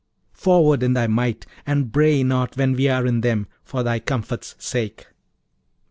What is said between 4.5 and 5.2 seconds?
sake!'